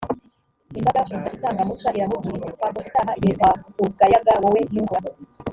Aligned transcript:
imbaga 0.79 1.01
iza 1.17 1.29
isanga 1.35 1.61
musa, 1.69 1.95
iramubwira 1.97 2.35
iti 2.39 2.49
twakoze 2.55 2.85
icyaha 2.87 3.11
igihe 3.17 3.33
twakugayaga 3.39 4.33
wowe 4.41 4.61
n’uhoraho. 4.73 5.11